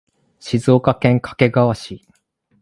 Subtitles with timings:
[0.39, 2.03] 静岡県掛川市